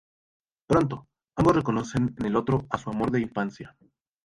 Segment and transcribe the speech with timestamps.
[0.67, 1.05] Pronto,
[1.37, 3.77] ambos reconocen en el otro a su amor de infancia.